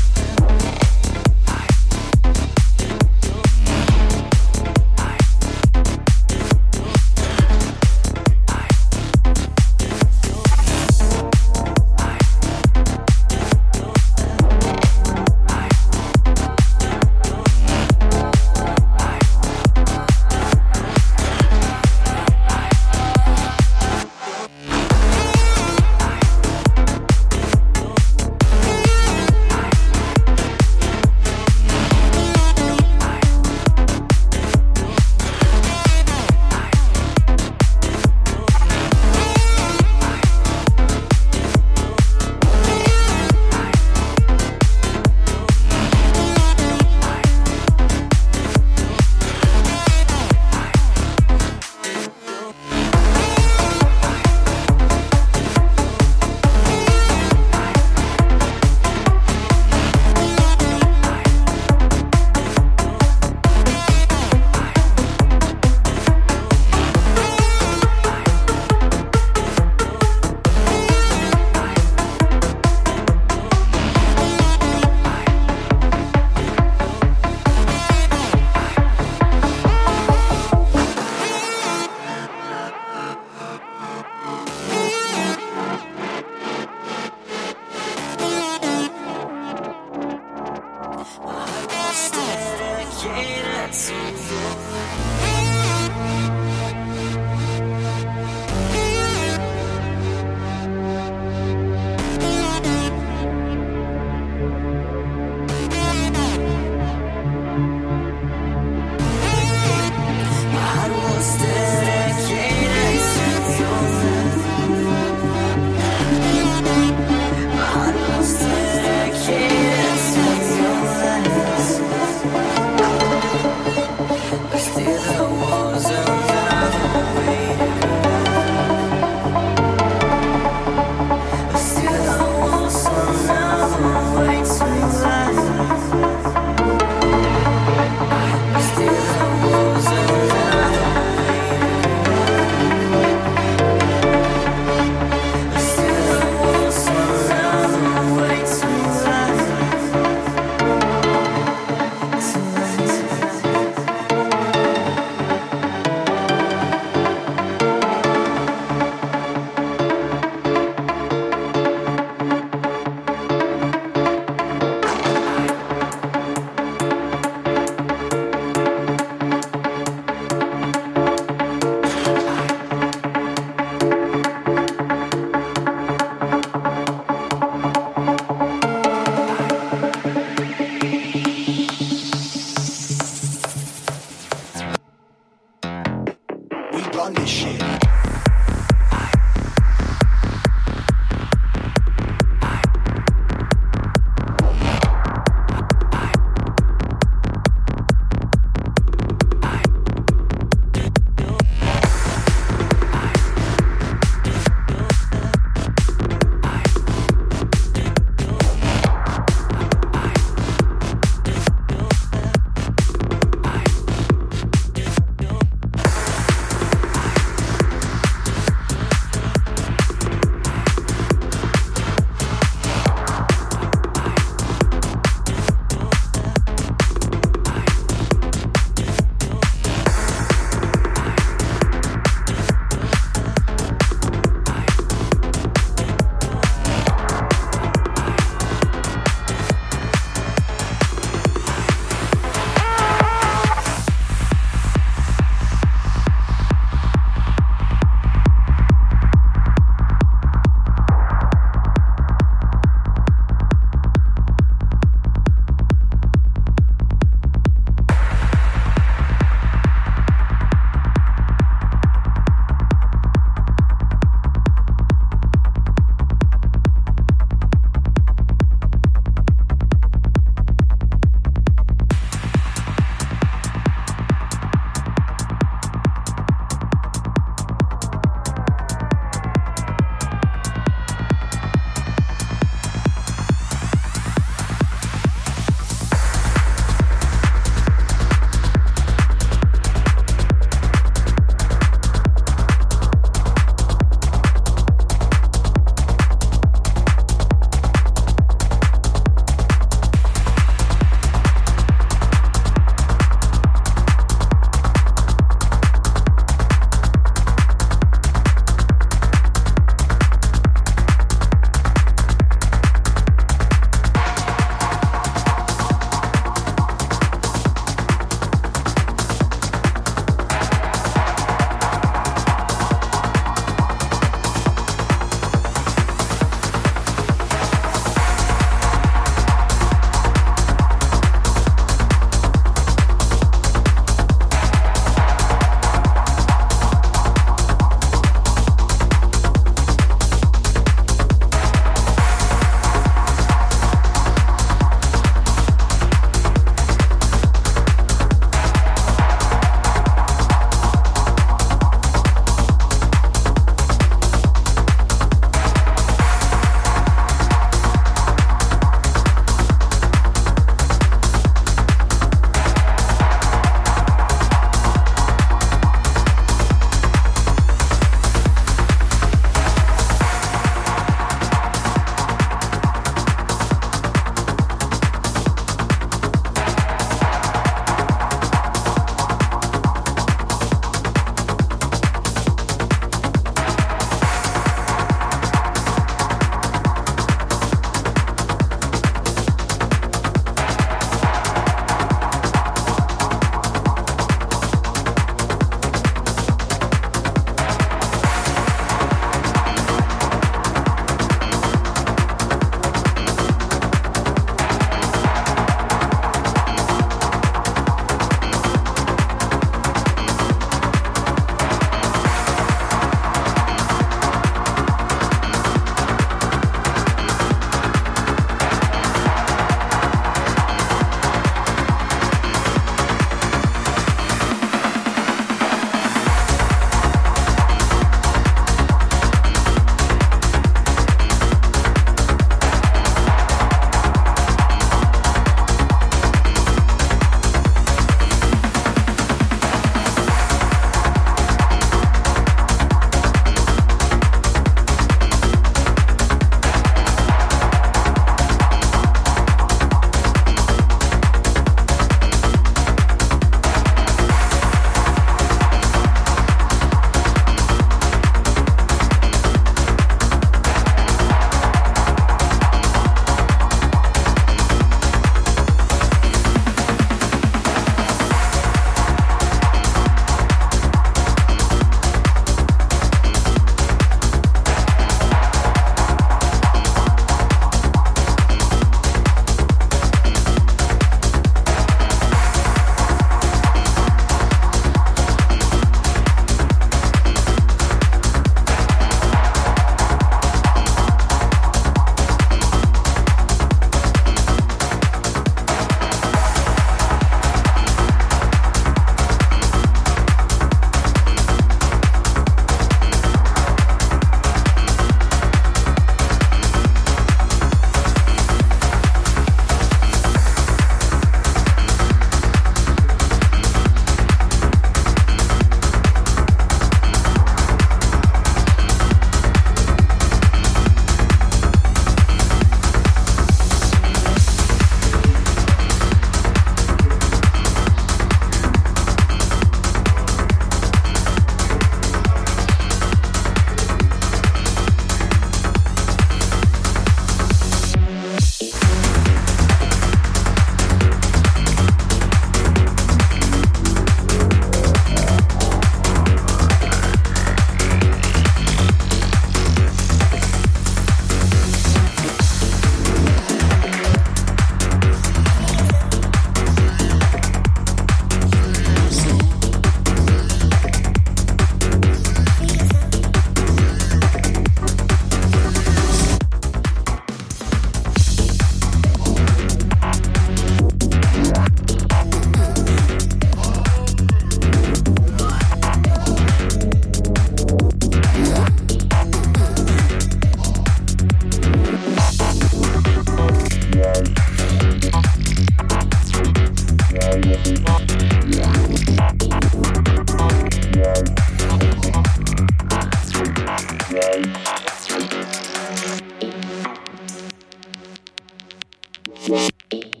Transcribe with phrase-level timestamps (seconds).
[599.21, 600.00] Snappy.